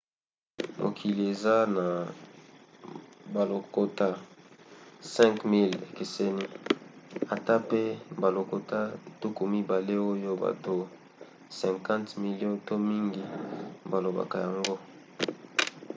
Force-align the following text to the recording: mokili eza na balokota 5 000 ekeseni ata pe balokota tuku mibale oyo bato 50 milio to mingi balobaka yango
mokili 0.81 1.23
eza 1.33 1.55
na 1.77 1.87
balokota 3.33 4.07
5 5.15 5.65
000 5.65 5.87
ekeseni 5.89 6.43
ata 7.35 7.55
pe 7.69 7.81
balokota 8.21 8.79
tuku 9.21 9.43
mibale 9.53 9.93
oyo 10.11 10.31
bato 10.43 10.73
50 11.61 12.11
milio 12.23 12.51
to 12.67 12.75
mingi 12.87 13.23
balobaka 13.91 14.35
yango 14.45 14.75